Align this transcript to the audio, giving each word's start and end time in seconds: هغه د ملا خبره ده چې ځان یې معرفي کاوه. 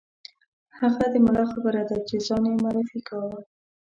هغه 0.79 1.03
د 1.13 1.15
ملا 1.25 1.43
خبره 1.53 1.81
ده 1.89 1.97
چې 2.07 2.15
ځان 2.27 2.43
یې 2.49 2.53
معرفي 2.63 2.99
کاوه. 3.07 3.39